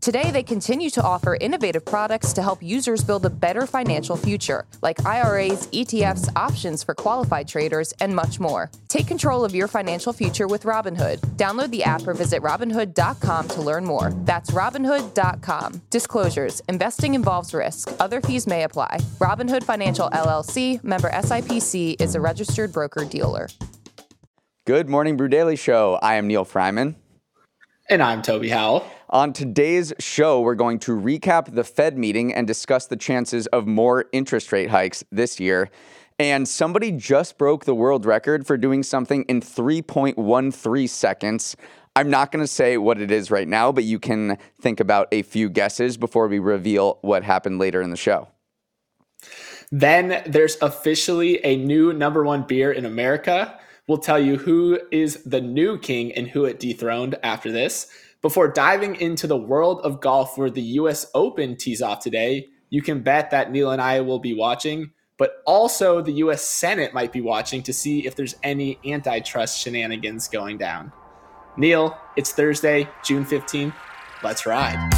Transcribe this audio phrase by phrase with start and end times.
[0.00, 4.64] Today, they continue to offer innovative products to help users build a better financial future,
[4.80, 8.70] like IRAs, ETFs, options for qualified traders, and much more.
[8.88, 11.18] Take control of your financial future with Robinhood.
[11.36, 14.12] Download the app or visit Robinhood.com to learn more.
[14.24, 15.82] That's Robinhood.com.
[15.90, 18.98] Disclosures Investing involves risk, other fees may apply.
[19.18, 23.48] Robinhood Financial LLC, member SIPC, is a registered broker dealer.
[24.64, 25.98] Good morning, Brew Daily Show.
[26.00, 26.94] I am Neal Freyman.
[27.90, 28.86] And I'm Toby Howell.
[29.10, 33.66] On today's show, we're going to recap the Fed meeting and discuss the chances of
[33.66, 35.70] more interest rate hikes this year.
[36.18, 41.56] And somebody just broke the world record for doing something in 3.13 seconds.
[41.96, 45.08] I'm not going to say what it is right now, but you can think about
[45.10, 48.28] a few guesses before we reveal what happened later in the show.
[49.70, 53.58] Then there's officially a new number one beer in America.
[53.86, 57.86] We'll tell you who is the new king and who it dethroned after this.
[58.20, 62.82] Before diving into the world of golf where the US Open tees off today, you
[62.82, 67.12] can bet that Neal and I will be watching, but also the US Senate might
[67.12, 70.90] be watching to see if there's any antitrust shenanigans going down.
[71.56, 73.72] Neal, it's Thursday, June 15th.
[74.24, 74.92] Let's ride.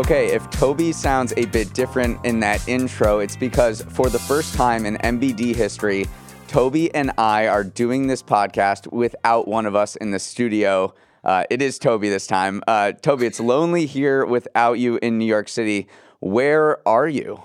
[0.00, 4.56] Okay, if Toby sounds a bit different in that intro, it's because for the first
[4.56, 6.06] time in MBD history,
[6.50, 10.92] Toby and I are doing this podcast without one of us in the studio.
[11.22, 12.60] Uh, it is Toby this time.
[12.66, 15.86] Uh, Toby, it's lonely here without you in New York City.
[16.18, 17.40] Where are you?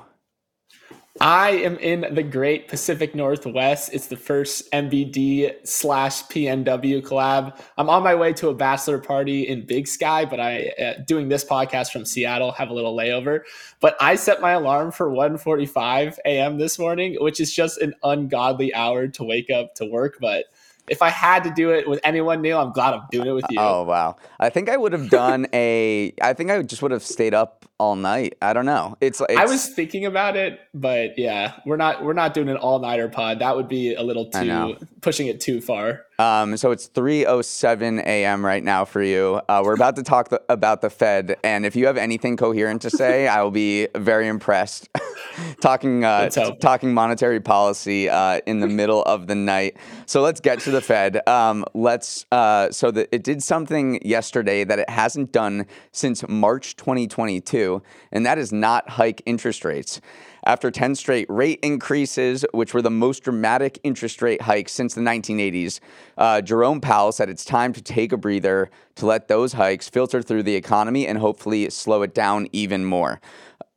[1.21, 3.91] I am in the great Pacific Northwest.
[3.93, 7.57] It's the first MBD slash PNW collab.
[7.77, 11.29] I'm on my way to a bachelor party in Big Sky, but I uh, doing
[11.29, 13.41] this podcast from Seattle, have a little layover.
[13.79, 16.57] But I set my alarm for 1:45 a.m.
[16.57, 20.17] this morning, which is just an ungodly hour to wake up to work.
[20.19, 20.47] But
[20.87, 23.45] if I had to do it with anyone, Neal, I'm glad I'm doing it with
[23.49, 23.59] you.
[23.59, 24.15] Oh wow!
[24.39, 26.13] I think I would have done a.
[26.21, 28.37] I think I just would have stayed up all night.
[28.41, 28.97] I don't know.
[29.01, 32.57] It's, it's I was thinking about it, but yeah, we're not we're not doing an
[32.57, 33.39] all nighter pod.
[33.39, 36.04] That would be a little too pushing it too far.
[36.17, 38.45] Um, so it's 3:07 a.m.
[38.45, 39.41] right now for you.
[39.49, 42.81] Uh, we're about to talk th- about the Fed, and if you have anything coherent
[42.83, 44.89] to say, I will be very impressed.
[45.61, 49.75] talking uh, t- talking monetary policy uh, in the middle of the night.
[50.05, 51.27] So let's get to the Fed.
[51.27, 56.75] Um, let's uh, so that it did something yesterday that it hasn't done since March
[56.77, 59.99] 2022, and that is not hike interest rates.
[60.47, 65.01] After 10 straight rate increases, which were the most dramatic interest rate hikes since the
[65.01, 65.79] 1980s,
[66.19, 70.21] uh, Jerome Powell said it's time to take a breather to let those hikes filter
[70.21, 73.19] through the economy and hopefully slow it down even more.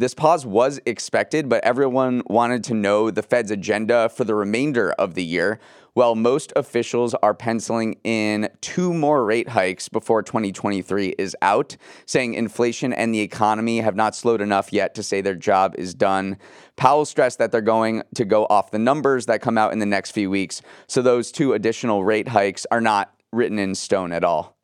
[0.01, 4.93] This pause was expected, but everyone wanted to know the Fed's agenda for the remainder
[4.93, 5.59] of the year.
[5.97, 11.77] Well, most officials are penciling in two more rate hikes before 2023 is out,
[12.07, 15.95] saying inflation and the economy have not slowed enough yet to say their job is
[15.95, 16.37] done.
[16.77, 19.87] Powell stressed that they're going to go off the numbers that come out in the
[19.87, 24.23] next few weeks, so those two additional rate hikes are not written in stone at
[24.23, 24.58] all.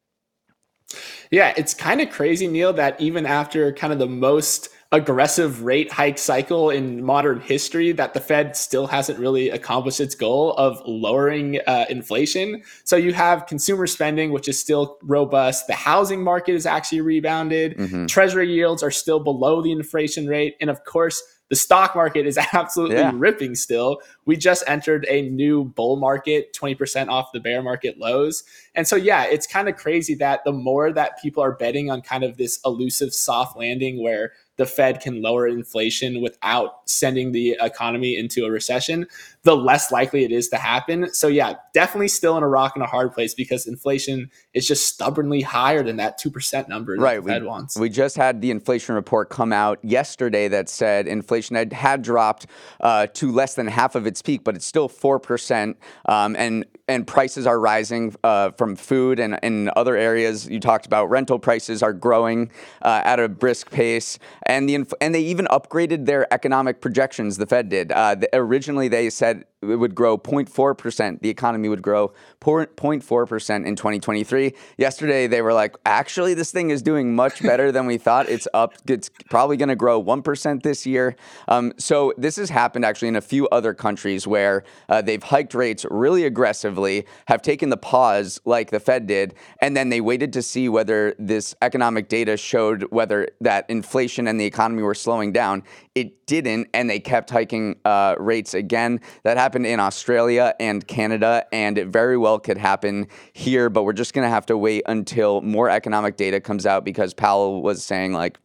[1.31, 5.91] Yeah, it's kind of crazy, Neal, that even after kind of the most aggressive rate
[5.91, 10.81] hike cycle in modern history that the Fed still hasn't really accomplished its goal of
[10.87, 12.63] lowering uh, inflation.
[12.85, 15.67] So you have consumer spending, which is still robust.
[15.67, 17.77] The housing market is actually rebounded.
[17.77, 18.07] Mm-hmm.
[18.07, 20.55] Treasury yields are still below the inflation rate.
[20.61, 21.21] And of course,
[21.55, 23.13] the stock market is absolutely yeah.
[23.15, 24.01] ripping still.
[24.25, 28.43] We just entered a new bull market, 20% off the bear market lows.
[28.75, 32.03] And so, yeah, it's kind of crazy that the more that people are betting on
[32.03, 37.57] kind of this elusive soft landing where the Fed can lower inflation without sending the
[37.61, 39.07] economy into a recession,
[39.43, 41.13] the less likely it is to happen.
[41.13, 44.87] So, yeah, definitely still in a rock and a hard place because inflation is just
[44.87, 47.77] stubbornly higher than that 2% number right, the Fed we, wants.
[47.77, 52.47] We just had the inflation report come out yesterday that said inflation had, had dropped
[52.81, 55.75] uh, to less than half of its peak, but it's still 4%.
[56.07, 60.49] Um, and and prices are rising uh, from food and in other areas.
[60.49, 62.51] You talked about rental prices are growing
[62.83, 67.37] uh, at a brisk pace, and the inf- and they even upgraded their economic projections.
[67.37, 67.93] The Fed did.
[67.93, 71.23] Uh, the, originally, they said it would grow 0.4 percent.
[71.23, 74.55] The economy would grow 0.4 percent in 2023.
[74.77, 78.29] Yesterday, they were like, actually, this thing is doing much better than we thought.
[78.29, 78.75] It's up.
[78.87, 81.17] It's probably going to grow one percent this year.
[81.49, 85.55] Um, so this has happened actually in a few other countries where uh, they've hiked
[85.55, 90.33] rates really aggressively have taken the pause like the Fed did, and then they waited
[90.35, 95.33] to see whether this economic data showed whether that inflation and the economy were slowing
[95.33, 95.63] down.
[95.95, 99.01] It it didn't, and they kept hiking uh, rates again.
[99.25, 103.69] That happened in Australia and Canada, and it very well could happen here.
[103.69, 107.15] But we're just going to have to wait until more economic data comes out because
[107.15, 108.39] Powell was saying like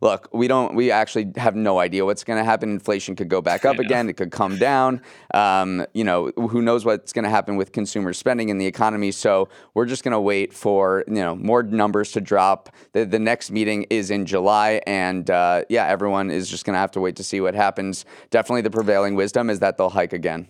[0.00, 2.70] look, we don't, we actually have no idea what's going to happen.
[2.70, 4.08] Inflation could go back up again.
[4.08, 5.00] It could come down.
[5.34, 9.10] Um, you know, who knows what's going to happen with consumer spending in the economy.
[9.12, 12.70] So we're just going to wait for, you know, more numbers to drop.
[12.92, 14.80] The, the next meeting is in July.
[14.86, 18.04] And uh, yeah, everyone is just going to have to wait to see what happens.
[18.30, 20.48] Definitely the prevailing wisdom is that they'll hike again.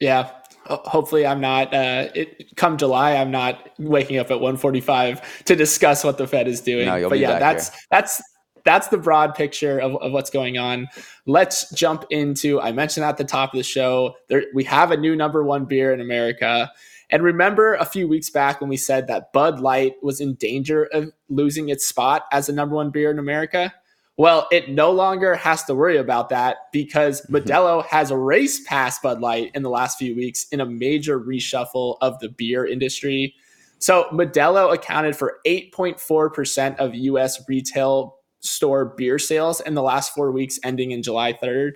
[0.00, 0.30] Yeah,
[0.68, 6.04] hopefully i'm not uh, it, come july i'm not waking up at 145 to discuss
[6.04, 7.78] what the fed is doing no, but yeah that's here.
[7.90, 8.22] that's
[8.64, 10.88] that's the broad picture of, of what's going on
[11.26, 14.96] let's jump into i mentioned at the top of the show there, we have a
[14.96, 16.70] new number one beer in america
[17.10, 20.84] and remember a few weeks back when we said that bud light was in danger
[20.92, 23.72] of losing its spot as the number one beer in america
[24.16, 27.36] well, it no longer has to worry about that because mm-hmm.
[27.36, 31.98] Modelo has raced past Bud Light in the last few weeks in a major reshuffle
[32.00, 33.34] of the beer industry.
[33.78, 40.32] So Modelo accounted for 8.4% of US retail store beer sales in the last four
[40.32, 41.72] weeks ending in July 3rd,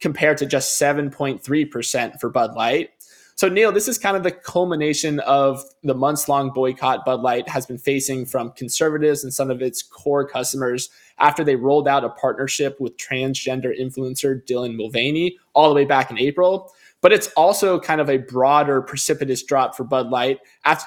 [0.00, 2.90] compared to just 7.3% for Bud Light.
[3.40, 7.48] So, Neal, this is kind of the culmination of the months long boycott Bud Light
[7.48, 12.04] has been facing from conservatives and some of its core customers after they rolled out
[12.04, 16.70] a partnership with transgender influencer Dylan Mulvaney all the way back in April.
[17.00, 20.40] But it's also kind of a broader, precipitous drop for Bud Light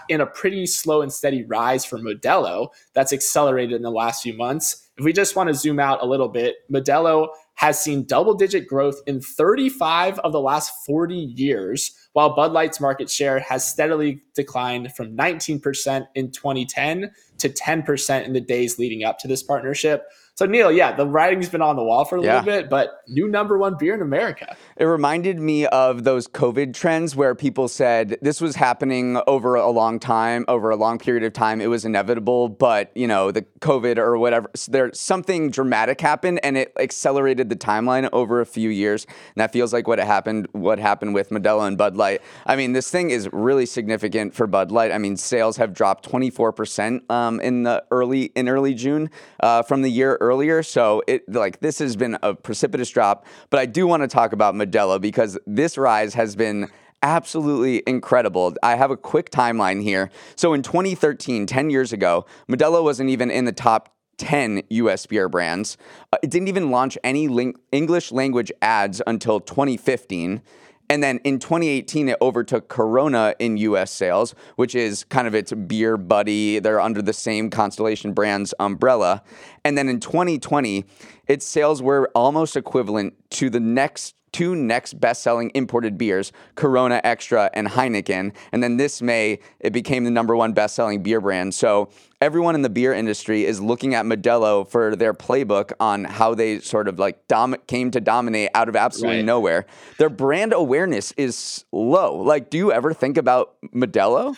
[0.08, 4.38] in a pretty slow and steady rise for Modelo that's accelerated in the last few
[4.38, 4.92] months.
[4.96, 8.68] If we just want to zoom out a little bit, Modelo has seen double digit
[8.68, 14.22] growth in 35 of the last 40 years while Bud Light's market share has steadily
[14.36, 20.06] declined from 19% in 2010 to 10% in the days leading up to this partnership.
[20.36, 22.40] So Neal, yeah, the writing's been on the wall for a yeah.
[22.40, 24.56] little bit, but new number one beer in America.
[24.78, 29.70] It reminded me of those COVID trends where people said this was happening over a
[29.70, 31.62] long time, over a long period of time.
[31.62, 36.58] It was inevitable, but you know, the COVID or whatever, there something dramatic happened and
[36.58, 39.06] it accelerated the timeline over a few years.
[39.06, 40.48] And that feels like what happened.
[40.54, 42.24] What happened with Modelo and Bud Light.
[42.48, 44.92] I mean, this thing is really significant for Bud Light.
[44.92, 49.10] I mean, sales have dropped 24 percent um, in the early in early June
[49.40, 50.64] uh, from the year earlier.
[50.64, 53.26] So it like this has been a precipitous drop.
[53.50, 56.70] But I do want to talk about Modelo because this rise has been
[57.02, 58.56] absolutely incredible.
[58.64, 60.10] I have a quick timeline here.
[60.36, 65.28] So in 2013, 10 years ago, Modelo wasn't even in the top 10 US beer
[65.28, 65.78] brands.
[66.14, 70.42] Uh, it didn't even launch any ling- English language ads until 2015.
[70.90, 75.52] And then in 2018, it overtook Corona in US sales, which is kind of its
[75.52, 76.60] beer buddy.
[76.60, 79.24] They're under the same Constellation Brands umbrella.
[79.64, 80.86] And then in 2020,
[81.28, 87.50] its sales were almost equivalent to the next two next best-selling imported beers, Corona Extra
[87.54, 88.34] and Heineken.
[88.52, 91.54] And then this May, it became the number one best-selling beer brand.
[91.54, 91.90] So
[92.20, 96.60] everyone in the beer industry is looking at Modelo for their playbook on how they
[96.60, 99.26] sort of like dom- came to dominate out of absolutely right.
[99.26, 99.66] nowhere.
[100.00, 102.16] Their brand awareness is low.
[102.16, 104.36] Like, do you ever think about Modelo?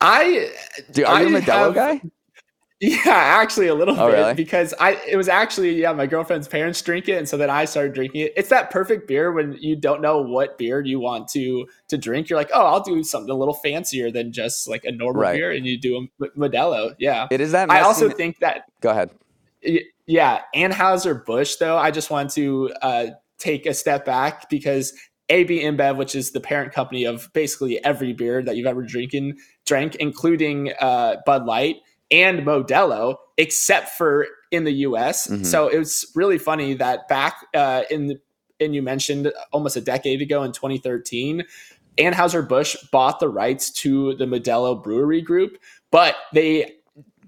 [0.00, 0.52] I
[0.92, 1.04] do.
[1.06, 2.02] Are you a Modelo have, guy?
[2.80, 4.34] Yeah, actually a little oh, bit really?
[4.34, 7.64] because I it was actually yeah my girlfriend's parents drink it and so then I
[7.64, 8.32] started drinking it.
[8.36, 12.28] It's that perfect beer when you don't know what beer you want to to drink.
[12.28, 15.36] You're like, oh, I'll do something a little fancier than just like a normal right.
[15.36, 16.94] beer, and you do a Modelo.
[16.98, 17.70] Yeah, it is that.
[17.70, 18.64] I also think that.
[18.80, 19.10] Go ahead.
[20.06, 21.78] Yeah, Anheuser Busch though.
[21.78, 23.06] I just want to uh,
[23.38, 24.92] take a step back because
[25.28, 29.38] AB InBev, which is the parent company of basically every beer that you've ever drinking
[29.64, 31.76] drank, including uh, Bud Light
[32.14, 35.26] and Modelo, except for in the U.S.
[35.26, 35.42] Mm-hmm.
[35.42, 38.20] So it was really funny that back uh, in the,
[38.60, 41.42] and you mentioned almost a decade ago in 2013,
[41.98, 45.58] Anheuser Busch bought the rights to the Modelo Brewery Group,
[45.90, 46.76] but they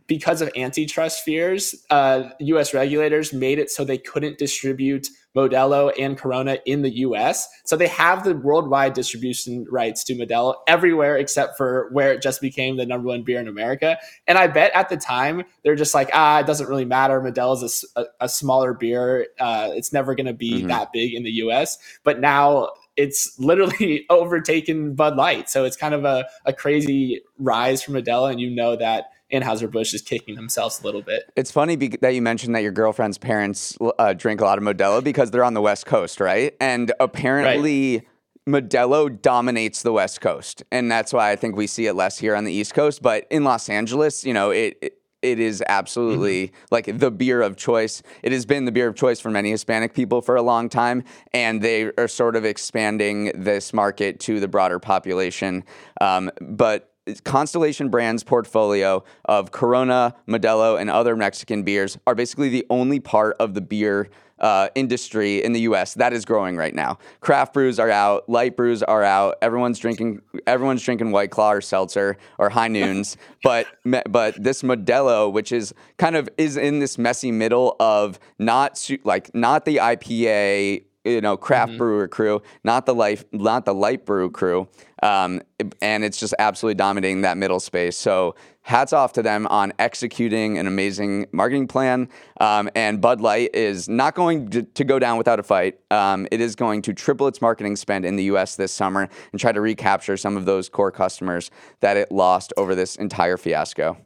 [0.06, 2.72] because of antitrust fears, uh, U.S.
[2.72, 7.48] regulators made it so they couldn't distribute Modelo and Corona in the US.
[7.64, 12.40] So they have the worldwide distribution rights to Modelo everywhere except for where it just
[12.40, 13.98] became the number one beer in America.
[14.26, 17.20] And I bet at the time they're just like, ah, it doesn't really matter.
[17.20, 19.26] Modelo is a, a, smaller beer.
[19.38, 20.68] Uh, it's never going to be mm-hmm.
[20.68, 21.78] that big in the US.
[22.02, 25.50] But now it's literally overtaken Bud Light.
[25.50, 28.30] So it's kind of a, a crazy rise from Modelo.
[28.30, 31.30] And you know that Anheuser-Busch is kicking themselves a little bit.
[31.36, 34.64] It's funny be- that you mentioned that your girlfriend's parents uh, drink a lot of
[34.64, 36.54] Modelo because they're on the West Coast, right?
[36.60, 37.98] And apparently.
[37.98, 38.06] Right.
[38.48, 42.36] Modelo dominates the West Coast, and that's why I think we see it less here
[42.36, 43.02] on the East Coast.
[43.02, 46.64] But in Los Angeles, you know, it, it it is absolutely mm-hmm.
[46.70, 48.02] like the beer of choice.
[48.22, 51.02] It has been the beer of choice for many Hispanic people for a long time,
[51.32, 55.64] and they are sort of expanding this market to the broader population.
[56.00, 56.92] Um, but
[57.24, 63.36] Constellation Brands portfolio of Corona, Modelo, and other Mexican beers are basically the only part
[63.38, 64.08] of the beer
[64.38, 65.94] uh, industry in the U.S.
[65.94, 66.98] that is growing right now.
[67.20, 69.36] Craft brews are out, light brews are out.
[69.40, 70.20] Everyone's drinking.
[70.46, 73.16] Everyone's drinking White Claw or seltzer or High Noons.
[73.42, 78.90] but but this Modelo, which is kind of is in this messy middle of not
[79.04, 81.78] like not the IPA you know craft mm-hmm.
[81.78, 84.68] brewer crew, not the life, not the light brew crew,
[85.02, 85.40] um,
[85.80, 87.96] and it's just absolutely dominating that middle space.
[87.96, 92.08] So hats off to them on executing an amazing marketing plan.
[92.40, 95.78] Um, and Bud Light is not going to, to go down without a fight.
[95.92, 98.56] Um, it is going to triple its marketing spend in the U.S.
[98.56, 102.74] this summer and try to recapture some of those core customers that it lost over
[102.74, 103.96] this entire fiasco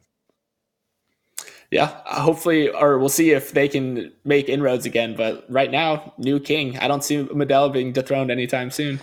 [1.71, 5.15] yeah, hopefully, or we'll see if they can make inroads again.
[5.15, 6.77] But right now, new king.
[6.77, 8.99] I don't see Modelo being dethroned anytime soon.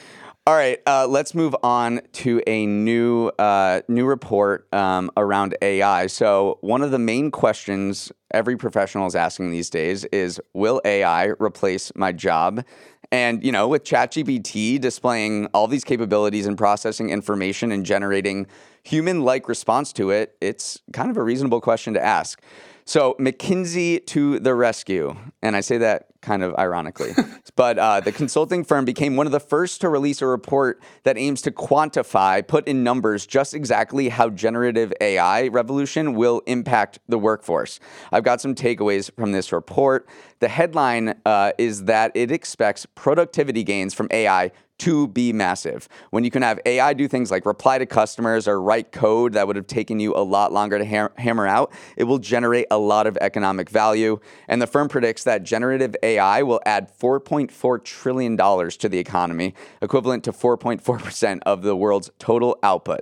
[0.47, 6.07] All right, uh, let's move on to a new uh, new report um, around AI.
[6.07, 11.33] So one of the main questions every professional is asking these days is, will AI
[11.39, 12.65] replace my job?
[13.11, 18.47] And you know, with ChatGPT displaying all these capabilities and processing information and generating
[18.83, 22.41] human like response to it, it's kind of a reasonable question to ask.
[22.85, 25.15] So, McKinsey to the rescue.
[25.43, 27.13] And I say that kind of ironically.
[27.57, 31.17] but uh, the consulting firm became one of the first to release a report that
[31.17, 37.19] aims to quantify, put in numbers, just exactly how generative AI revolution will impact the
[37.19, 37.81] workforce.
[38.13, 40.07] I've got some takeaways from this report.
[40.41, 45.89] The headline uh, is that it expects productivity gains from AI to be massive.
[46.11, 49.47] When you can have AI do things like reply to customers or write code that
[49.47, 52.79] would have taken you a lot longer to ha- hammer out, it will generate a
[52.79, 54.21] lot of economic value.
[54.47, 60.25] And the firm predicts that generative AI will add $4.4 trillion to the economy, equivalent
[60.25, 63.01] to 4.4% of the world's total output.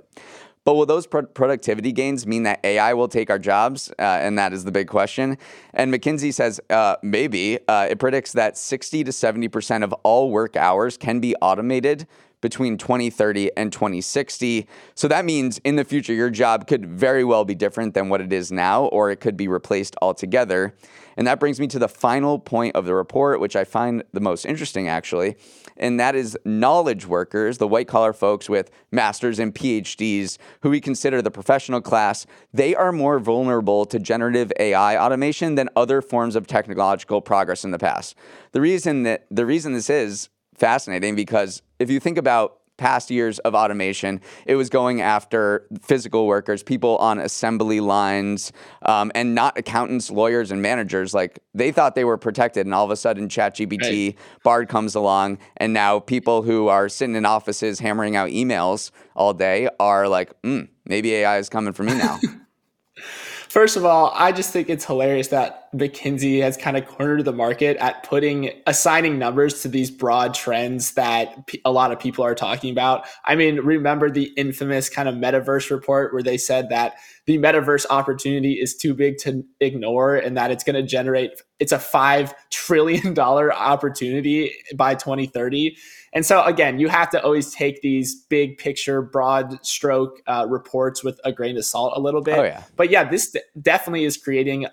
[0.67, 3.89] But will those pro- productivity gains mean that AI will take our jobs?
[3.91, 5.37] Uh, and that is the big question.
[5.73, 7.57] And McKinsey says uh, maybe.
[7.69, 12.05] Uh, it predicts that 60 to 70% of all work hours can be automated
[12.41, 14.67] between 2030 and 2060.
[14.95, 18.21] So that means in the future, your job could very well be different than what
[18.21, 20.75] it is now, or it could be replaced altogether.
[21.17, 24.19] And that brings me to the final point of the report, which I find the
[24.19, 25.35] most interesting actually,
[25.75, 30.79] and that is knowledge workers, the white collar folks with masters and PhDs, who we
[30.79, 32.27] consider the professional class.
[32.53, 37.71] They are more vulnerable to generative AI automation than other forms of technological progress in
[37.71, 38.15] the past.
[38.51, 43.39] The reason that the reason this is fascinating because if you think about past years
[43.39, 48.51] of automation, it was going after physical workers, people on assembly lines,
[48.83, 51.13] um, and not accountants, lawyers, and managers.
[51.13, 54.15] Like they thought they were protected, and all of a sudden, ChatGPT, right.
[54.43, 59.33] Bard comes along, and now people who are sitting in offices hammering out emails all
[59.33, 62.19] day are like, mm, maybe AI is coming for me now.
[63.49, 67.31] First of all, I just think it's hilarious that McKinsey has kind of cornered the
[67.31, 72.35] market at putting assigning numbers to these broad trends that a lot of people are
[72.35, 73.05] talking about.
[73.25, 77.85] I mean, remember the infamous kind of metaverse report where they said that the metaverse
[77.89, 82.33] opportunity is too big to ignore and that it's going to generate it's a 5
[82.49, 85.75] trillion dollar opportunity by 2030
[86.13, 91.03] and so again, you have to always take these big picture, broad stroke uh, reports
[91.03, 92.37] with a grain of salt a little bit.
[92.37, 92.63] Oh, yeah.
[92.75, 94.63] But yeah, this definitely is creating.
[94.63, 94.71] It,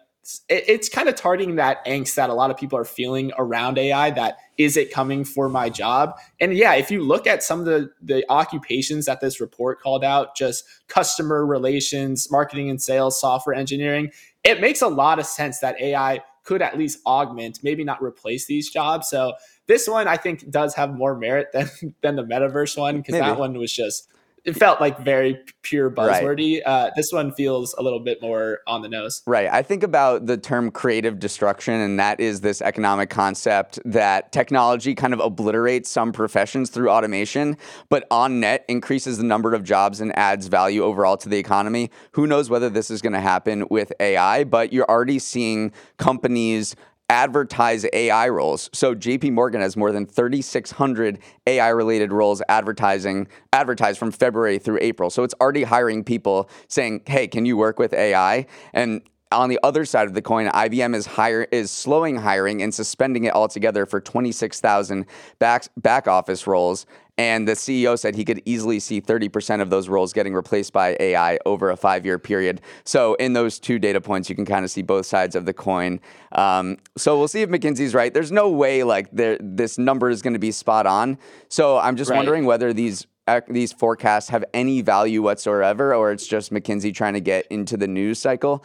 [0.48, 4.10] it's kind of targeting that angst that a lot of people are feeling around AI.
[4.10, 6.14] That is it coming for my job?
[6.40, 10.04] And yeah, if you look at some of the the occupations that this report called
[10.04, 14.12] out, just customer relations, marketing and sales, software engineering,
[14.44, 18.46] it makes a lot of sense that AI could at least augment, maybe not replace
[18.46, 19.08] these jobs.
[19.08, 19.32] So
[19.66, 21.68] this one I think does have more merit than
[22.02, 24.08] than the metaverse one because that one was just
[24.44, 26.56] it felt like very pure buzzwordy.
[26.56, 26.66] Right.
[26.66, 29.22] Uh, this one feels a little bit more on the nose.
[29.26, 29.48] Right.
[29.50, 34.94] I think about the term creative destruction, and that is this economic concept that technology
[34.94, 37.56] kind of obliterates some professions through automation,
[37.88, 41.90] but on net increases the number of jobs and adds value overall to the economy.
[42.12, 46.76] Who knows whether this is going to happen with AI, but you're already seeing companies
[47.08, 48.70] advertise AI roles.
[48.72, 54.78] So JP Morgan has more than 3600 AI related roles advertising advertised from February through
[54.80, 55.10] April.
[55.10, 59.02] So it's already hiring people saying, "Hey, can you work with AI?" And
[59.34, 63.24] on the other side of the coin, IBM is hire is slowing hiring and suspending
[63.24, 65.06] it altogether for 26,000
[65.38, 66.86] back back office roles.
[67.16, 70.96] And the CEO said he could easily see 30% of those roles getting replaced by
[70.98, 72.60] AI over a five year period.
[72.84, 75.52] So, in those two data points, you can kind of see both sides of the
[75.52, 76.00] coin.
[76.32, 78.12] Um, so, we'll see if McKinsey's right.
[78.12, 81.18] There's no way like this number is going to be spot on.
[81.48, 82.16] So, I'm just right.
[82.16, 83.06] wondering whether these
[83.48, 87.88] these forecasts have any value whatsoever, or it's just McKinsey trying to get into the
[87.88, 88.62] news cycle.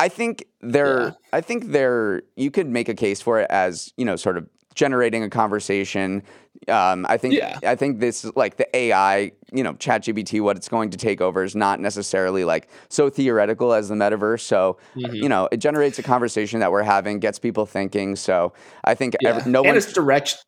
[0.00, 1.02] I think they're.
[1.02, 1.10] Yeah.
[1.32, 2.22] I think they're.
[2.36, 6.22] You could make a case for it as you know, sort of generating a conversation.
[6.68, 7.34] Um, I think.
[7.34, 7.58] Yeah.
[7.62, 11.44] I think this like the AI, you know, ChatGPT, what it's going to take over
[11.44, 14.40] is not necessarily like so theoretical as the metaverse.
[14.40, 15.14] So, mm-hmm.
[15.14, 18.16] you know, it generates a conversation that we're having, gets people thinking.
[18.16, 18.54] So,
[18.84, 19.36] I think yeah.
[19.36, 19.68] every, no one.
[19.68, 20.44] And it's direct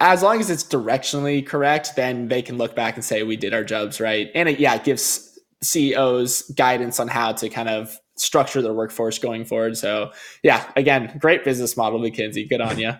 [0.00, 3.52] as long as it's directionally correct, then they can look back and say we did
[3.52, 4.30] our jobs right.
[4.34, 9.18] And it, yeah, it gives CEOs guidance on how to kind of structure their workforce
[9.18, 9.76] going forward.
[9.76, 12.48] So yeah, again, great business model, McKinsey.
[12.48, 12.92] Good on you.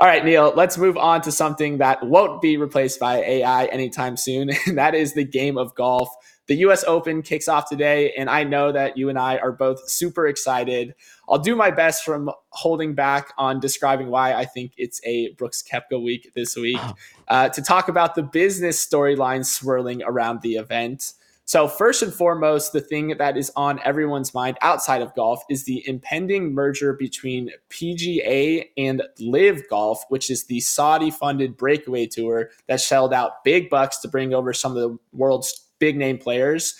[0.00, 4.16] All right, Neal, let's move on to something that won't be replaced by AI anytime
[4.16, 4.50] soon.
[4.66, 6.08] And that is the game of golf.
[6.46, 9.88] The US Open kicks off today, and I know that you and I are both
[9.88, 10.94] super excited.
[11.28, 15.62] I'll do my best from holding back on describing why I think it's a Brooks
[15.62, 16.80] Koepka week this week
[17.28, 21.12] uh, to talk about the business storyline swirling around the event.
[21.44, 25.64] So, first and foremost, the thing that is on everyone's mind outside of golf is
[25.64, 32.50] the impending merger between PGA and LIV Golf, which is the Saudi funded breakaway tour
[32.68, 36.76] that shelled out big bucks to bring over some of the world's big name players.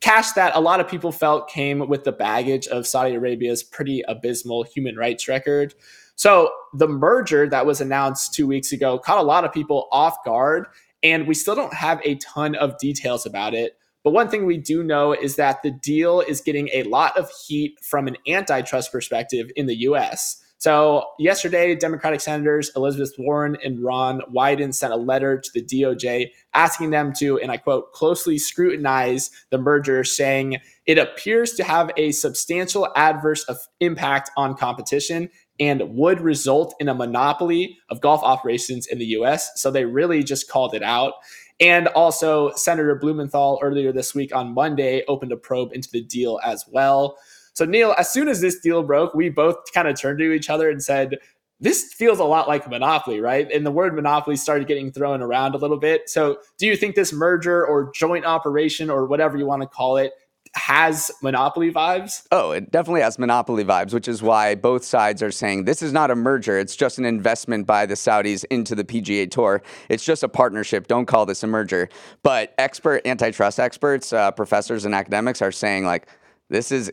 [0.00, 4.02] Cash that a lot of people felt came with the baggage of Saudi Arabia's pretty
[4.08, 5.74] abysmal human rights record.
[6.16, 10.16] So the merger that was announced two weeks ago caught a lot of people off
[10.24, 10.66] guard,
[11.02, 13.75] and we still don't have a ton of details about it.
[14.06, 17.28] But one thing we do know is that the deal is getting a lot of
[17.44, 20.40] heat from an antitrust perspective in the US.
[20.58, 26.30] So, yesterday, Democratic Senators Elizabeth Warren and Ron Wyden sent a letter to the DOJ
[26.54, 31.90] asking them to, and I quote, closely scrutinize the merger, saying it appears to have
[31.96, 33.44] a substantial adverse
[33.80, 39.60] impact on competition and would result in a monopoly of golf operations in the US.
[39.60, 41.14] So, they really just called it out.
[41.60, 46.38] And also, Senator Blumenthal earlier this week on Monday opened a probe into the deal
[46.44, 47.16] as well.
[47.54, 50.50] So, Neal, as soon as this deal broke, we both kind of turned to each
[50.50, 51.16] other and said,
[51.58, 53.50] this feels a lot like Monopoly, right?
[53.50, 56.10] And the word Monopoly started getting thrown around a little bit.
[56.10, 59.96] So, do you think this merger or joint operation or whatever you want to call
[59.96, 60.12] it
[60.56, 62.26] has Monopoly vibes?
[62.32, 65.92] Oh, it definitely has Monopoly vibes, which is why both sides are saying this is
[65.92, 66.58] not a merger.
[66.58, 69.62] It's just an investment by the Saudis into the PGA Tour.
[69.88, 70.86] It's just a partnership.
[70.86, 71.88] Don't call this a merger.
[72.22, 76.08] But expert antitrust experts, uh, professors, and academics are saying, like,
[76.48, 76.90] this is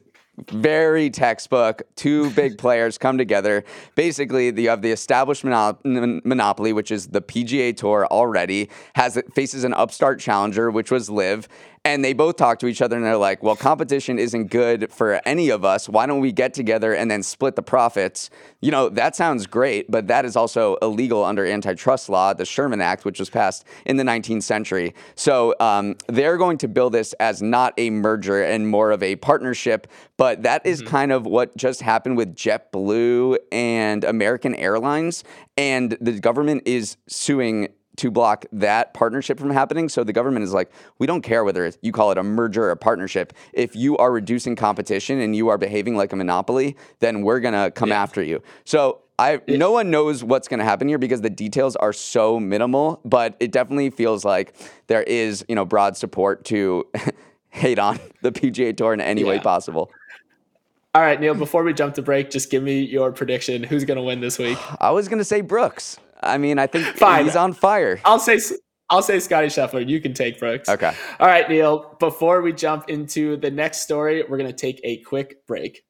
[0.50, 1.84] very textbook.
[1.96, 3.64] Two big players come together.
[3.96, 9.74] Basically, you have the established monopoly, which is the PGA Tour already, has faces an
[9.74, 11.48] upstart challenger, which was LIV,
[11.86, 15.20] and they both talk to each other and they're like, well, competition isn't good for
[15.26, 15.90] any of us.
[15.90, 18.30] Why don't we get together and then split the profits?
[18.62, 22.80] You know, that sounds great, but that is also illegal under antitrust law, the Sherman
[22.80, 24.96] Act, which was passed in the 19th century.
[25.16, 29.18] So um, they're going to bill this as not a merger and more of a
[29.18, 29.88] partnership.
[30.16, 30.90] But that is mm-hmm.
[30.90, 35.26] kind of what just happened with JetBlue and American Airlines.
[35.58, 39.90] And the government is suing to block that partnership from happening.
[39.90, 42.72] So the government is like, we don't care whether you call it a merger or
[42.72, 43.34] a partnership.
[43.54, 47.72] If you are reducing competition and you are behaving like a monopoly, then we're gonna
[47.72, 48.02] come yeah.
[48.02, 48.42] after you.
[48.66, 52.40] So I no one knows what's going to happen here because the details are so
[52.40, 54.56] minimal, but it definitely feels like
[54.88, 56.88] there is, you know, broad support to
[57.50, 59.28] hate on the PGA Tour in any yeah.
[59.28, 59.92] way possible.
[60.96, 63.64] All right, Neal, before we jump to break, just give me your prediction.
[63.64, 64.60] Who's going to win this week?
[64.80, 65.98] I was going to say Brooks.
[66.26, 67.26] I mean, I think Fine.
[67.26, 68.00] he's on fire.
[68.06, 68.40] I'll say
[68.90, 69.88] I'll say Scottie Scheffler.
[69.88, 70.70] You can take Brooks.
[70.70, 70.94] Okay.
[71.20, 71.96] All right, Neal.
[72.00, 75.84] Before we jump into the next story, we're going to take a quick break.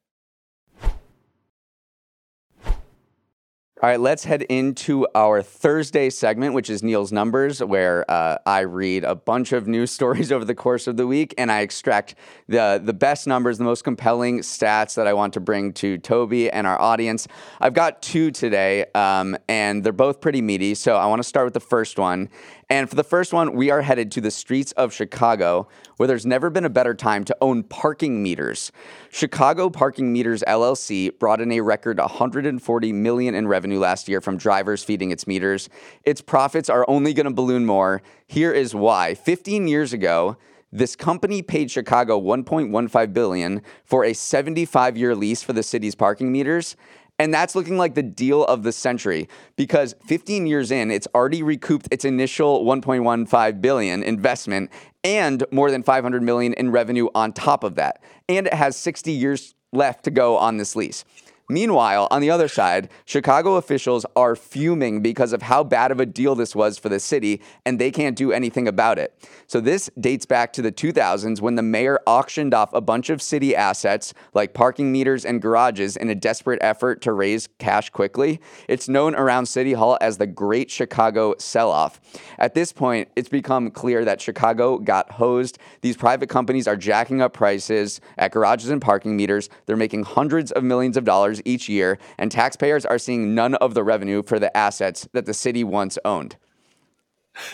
[3.84, 8.62] All right, let's head into our Thursday segment, which is Neal's Numbers, where uh, I
[8.62, 12.16] read a bunch of news stories over the course of the week and I extract
[12.48, 16.50] the, the best numbers, the most compelling stats that I want to bring to Toby
[16.50, 17.28] and our audience.
[17.60, 20.76] I've got two today, um, and they're both pretty meaty.
[20.76, 22.30] So I want to start with the first one.
[22.70, 26.26] And for the first one, we are headed to the streets of Chicago, where there's
[26.26, 28.72] never been a better time to own parking meters.
[29.10, 34.38] Chicago Parking Meters LLC brought in a record 140 million in revenue last year from
[34.38, 35.70] drivers feeding its meters.
[36.04, 38.02] Its profits are only going to balloon more.
[38.28, 39.14] Here is why.
[39.14, 40.38] 15 years ago,
[40.76, 46.76] This company paid Chicago 1.15 billion for a 75-year lease for the city's parking meters.
[47.24, 51.42] And that's looking like the deal of the century because 15 years in, it's already
[51.42, 54.70] recouped its initial 1.15 billion investment
[55.06, 58.04] and more than 500 million in revenue on top of that.
[58.28, 61.06] And it has 60 years left to go on this lease.
[61.54, 66.06] Meanwhile, on the other side, Chicago officials are fuming because of how bad of a
[66.08, 69.14] deal this was for the city, and they can't do anything about it.
[69.46, 73.22] So, this dates back to the 2000s when the mayor auctioned off a bunch of
[73.22, 78.42] city assets like parking meters and garages in a desperate effort to raise cash quickly.
[78.68, 82.02] It's known around City Hall as the Great Chicago Sell Off.
[82.40, 85.60] At this point, it's become clear that Chicago got hosed.
[85.82, 90.52] These private companies are jacking up prices at garages and parking meters, they're making hundreds
[90.52, 94.40] of millions of dollars each year, and taxpayers are seeing none of the revenue for
[94.40, 96.38] the assets that the city once owned.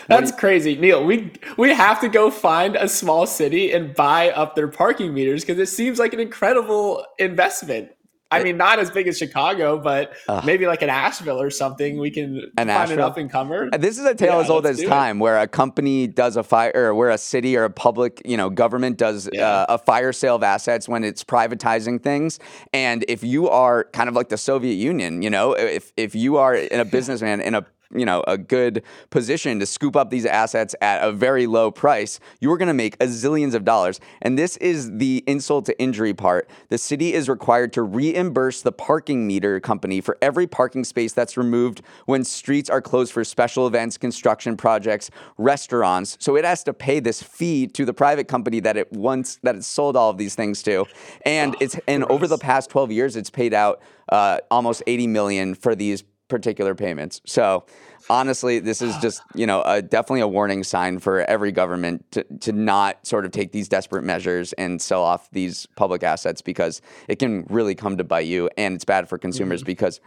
[0.08, 1.04] That's crazy, Neal.
[1.04, 5.42] We we have to go find a small city and buy up their parking meters
[5.42, 7.90] because it seems like an incredible investment.
[8.30, 11.98] I mean, not as big as Chicago, but uh, maybe like an Asheville or something.
[11.98, 12.98] We can an find Asheville.
[12.98, 13.70] an up and comer.
[13.76, 15.20] This is a tale yeah, as old as time, it.
[15.20, 18.48] where a company does a fire, or where a city or a public, you know,
[18.50, 19.46] government does yeah.
[19.46, 22.38] uh, a fire sale of assets when it's privatizing things.
[22.72, 26.36] And if you are kind of like the Soviet Union, you know, if if you
[26.36, 30.26] are in a businessman in a you know a good position to scoop up these
[30.26, 34.00] assets at a very low price, you are going to make a zillions of dollars.
[34.22, 36.48] And this is the insult to injury part.
[36.68, 41.36] The city is required to reimburse the parking meter company for every parking space that's
[41.36, 46.16] removed when streets are closed for special events, construction projects, restaurants.
[46.20, 49.56] So it has to pay this fee to the private company that it once that
[49.56, 50.86] it sold all of these things to.
[51.24, 55.54] And it's and over the past 12 years, it's paid out uh, almost 80 million
[55.54, 57.20] for these particular payments.
[57.26, 57.66] So
[58.08, 62.24] honestly, this is just you know a, definitely a warning sign for every government to,
[62.40, 66.80] to not sort of take these desperate measures and sell off these public assets because
[67.08, 69.66] it can really come to bite you, and it's bad for consumers mm-hmm.
[69.66, 70.00] because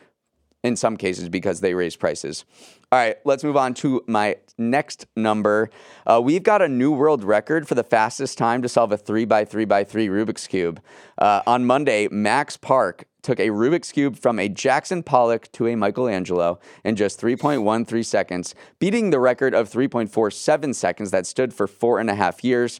[0.63, 2.45] in some cases because they raise prices.
[2.91, 5.69] All right, let's move on to my next number.
[6.07, 9.25] Uh, we've got a new world record for the fastest time to solve a 3
[9.25, 10.81] by 3 by 3 Rubik's Cube.
[11.17, 15.75] Uh, on Monday, Max Park took a Rubik's Cube from a Jackson Pollock to a
[15.75, 21.99] Michelangelo in just 3.13 seconds, beating the record of 3.47 seconds that stood for four
[21.99, 22.79] and a half years.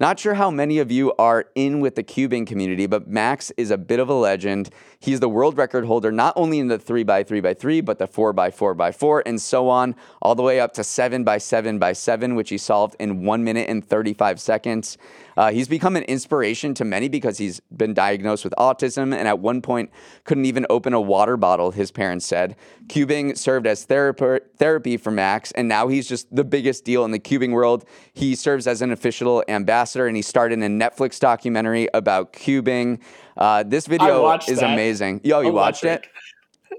[0.00, 3.70] Not sure how many of you are in with the cubing community, but Max is
[3.70, 4.70] a bit of a legend.
[4.98, 9.68] He's the world record holder not only in the 3x3x3, but the 4x4x4, and so
[9.68, 14.40] on, all the way up to 7x7x7, which he solved in 1 minute and 35
[14.40, 14.96] seconds.
[15.40, 19.38] Uh, he's become an inspiration to many because he's been diagnosed with autism and at
[19.38, 19.90] one point
[20.24, 22.54] couldn't even open a water bottle, his parents said.
[22.88, 27.10] Cubing served as therapy, therapy for Max, and now he's just the biggest deal in
[27.10, 27.86] the cubing world.
[28.12, 33.00] He serves as an official ambassador and he starred in a Netflix documentary about cubing.
[33.34, 34.74] Uh, this video is that.
[34.74, 35.22] amazing.
[35.24, 36.06] Yo, you watched it?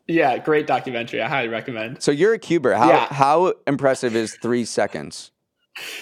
[0.07, 1.21] Yeah, great documentary.
[1.21, 2.01] I highly recommend.
[2.01, 2.73] So you're a cuber.
[2.73, 3.13] How yeah.
[3.13, 5.30] how impressive is three seconds?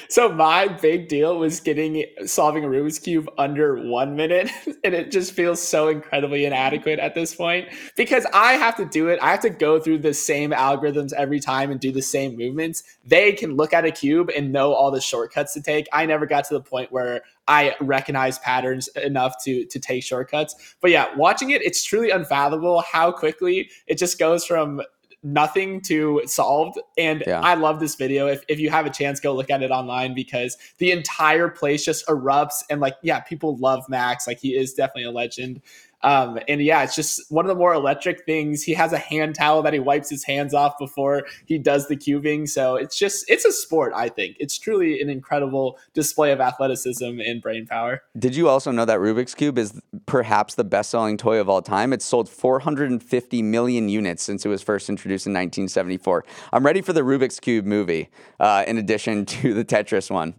[0.10, 4.49] So my big deal was getting solving a Rubik's cube under one minute,
[4.84, 9.10] and it just feels so incredibly inadequate at this point because I have to do
[9.10, 9.19] it.
[9.21, 12.84] I have to go through the same algorithms every time and do the same movements.
[13.05, 15.88] They can look at a cube and know all the shortcuts to take.
[15.93, 20.75] I never got to the point where I recognize patterns enough to to take shortcuts.
[20.82, 24.82] But yeah, watching it, it's truly unfathomable how quickly it just goes from
[25.23, 26.79] nothing to solved.
[26.97, 27.41] And yeah.
[27.41, 28.27] I love this video.
[28.27, 31.84] If, if you have a chance, go look at it online because the entire place
[31.84, 32.63] just erupts.
[32.69, 34.27] And like, yeah, people love Max.
[34.27, 35.62] Like he is definitely a legend.
[36.01, 38.63] Um, and yeah, it's just one of the more electric things.
[38.63, 41.97] He has a hand towel that he wipes his hands off before he does the
[41.97, 42.47] cubing.
[42.47, 44.38] So it's just, it's a sport, I think.
[44.39, 48.01] It's truly an incredible display of athleticism and brain power.
[48.17, 51.62] Did you also know that Rubik's Cube is perhaps the best selling toy of all
[51.62, 51.93] time?
[51.93, 56.23] It's sold 450 million units since it was first introduced in 1974.
[56.53, 58.09] I'm ready for the Rubik's Cube movie,
[58.39, 60.35] uh, in addition to the Tetris one.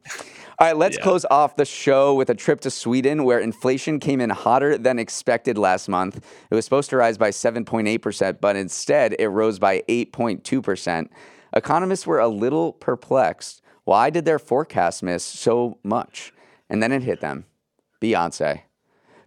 [0.61, 1.05] All right, let's yeah.
[1.05, 4.99] close off the show with a trip to Sweden where inflation came in hotter than
[4.99, 6.23] expected last month.
[6.51, 11.09] It was supposed to rise by 7.8%, but instead it rose by 8.2%.
[11.57, 13.63] Economists were a little perplexed.
[13.85, 16.35] Why did their forecast miss so much?
[16.69, 17.47] And then it hit them
[18.03, 18.61] Beyonce.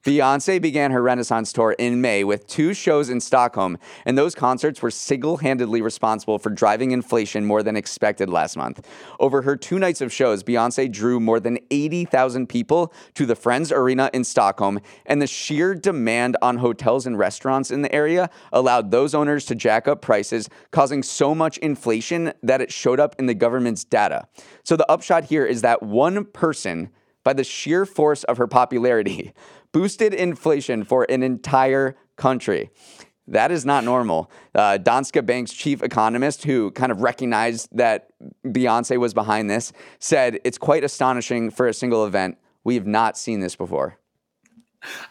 [0.04, 4.82] Beyonce began her Renaissance tour in May with two shows in Stockholm, and those concerts
[4.82, 8.86] were single handedly responsible for driving inflation more than expected last month.
[9.18, 13.72] Over her two nights of shows, Beyonce drew more than 80,000 people to the Friends
[13.72, 18.92] Arena in Stockholm, and the sheer demand on hotels and restaurants in the area allowed
[18.92, 23.28] those owners to jack up prices, causing so much inflation that it showed up in
[23.28, 24.28] the government's data.
[24.66, 26.90] So the upshot here is that one person
[27.24, 29.32] by the sheer force of her popularity,
[29.74, 32.70] boosted inflation for an entire country.
[33.28, 34.30] That is not normal.
[34.54, 38.10] Uh, Danske Bank's chief economist, who kind of recognized that
[38.46, 42.38] Beyonce was behind this, said it's quite astonishing for a single event.
[42.64, 43.98] We have not seen this before.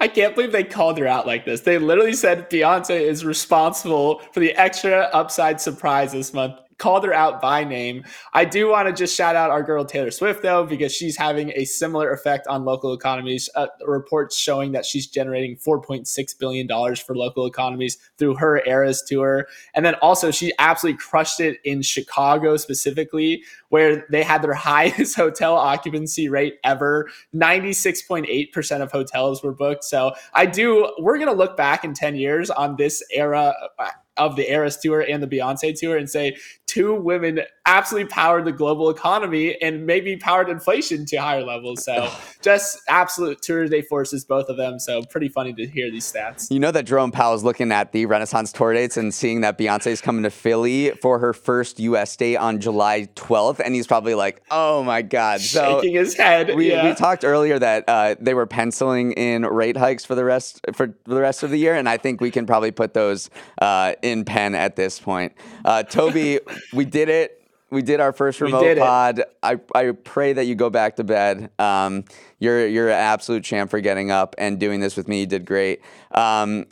[0.00, 1.62] I can't believe they called her out like this.
[1.62, 7.14] They literally said Beyonce is responsible for the extra upside surprise this month called her
[7.14, 8.02] out by name.
[8.32, 11.52] I do want to just shout out our girl Taylor Swift though, because she's having
[11.54, 13.48] a similar effect on local economies.
[13.54, 19.00] Uh, reports showing that she's generating 4.6 billion dollars for local economies through her Eras
[19.06, 24.54] tour, and then also she absolutely crushed it in Chicago specifically, where they had their
[24.72, 27.08] highest hotel occupancy rate ever.
[27.32, 29.84] 96.8% of hotels were booked.
[29.84, 30.92] So I do.
[30.98, 35.00] We're gonna look back in 10 years on this era uh, of the Eras tour
[35.00, 40.16] and the Beyonce tour and say two women absolutely powered the global economy and maybe
[40.16, 41.84] powered inflation to higher levels.
[41.84, 42.10] So
[42.42, 44.78] just absolute tour de forces, both of them.
[44.78, 46.50] So pretty funny to hear these stats.
[46.50, 49.58] You know that Jerome Powell is looking at the Renaissance tour dates and seeing that
[49.58, 52.16] Beyonce is coming to Philly for her first U.S.
[52.16, 56.54] date on July 12th, and he's probably like, "Oh my God!" So Shaking his head.
[56.54, 56.88] We, yeah.
[56.88, 60.94] we talked earlier that uh, they were penciling in rate hikes for the rest for
[61.04, 64.24] the rest of the year, and I think we can probably put those uh, in
[64.24, 65.32] pen at this point.
[65.64, 66.40] Uh, Toby,
[66.72, 67.41] we did it.
[67.72, 69.24] We did our first remote pod.
[69.42, 71.50] I, I pray that you go back to bed.
[71.58, 72.04] Um,
[72.38, 75.20] you're you're an absolute champ for getting up and doing this with me.
[75.20, 75.80] You did great.
[76.10, 76.66] Um,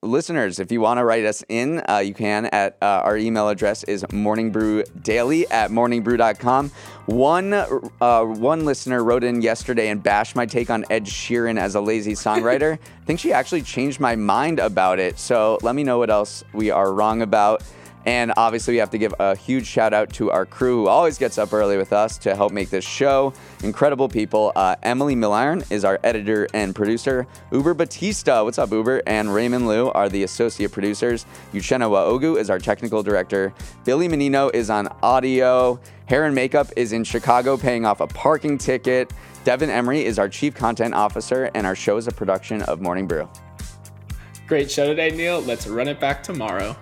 [0.00, 3.48] listeners, if you want to write us in, uh, you can at uh, our email
[3.48, 6.70] address is morningbrewdaily at morningbrew.com.
[7.06, 11.74] One, uh, one listener wrote in yesterday and bashed my take on Ed Sheeran as
[11.74, 12.78] a lazy songwriter.
[12.78, 15.18] I think she actually changed my mind about it.
[15.18, 17.62] So let me know what else we are wrong about.
[18.06, 21.16] And obviously, we have to give a huge shout out to our crew who always
[21.16, 23.32] gets up early with us to help make this show.
[23.62, 24.52] Incredible people.
[24.54, 27.26] Uh, Emily Milliron is our editor and producer.
[27.50, 29.02] Uber Batista, what's up, Uber?
[29.06, 31.24] And Raymond Liu are the associate producers.
[31.52, 33.54] Uchenna Waogu is our technical director.
[33.84, 35.80] Billy Menino is on audio.
[36.06, 39.12] Hair and makeup is in Chicago paying off a parking ticket.
[39.44, 43.06] Devin Emery is our chief content officer, and our show is a production of Morning
[43.06, 43.28] Brew.
[44.46, 45.40] Great show today, Neal.
[45.40, 46.76] Let's run it back tomorrow.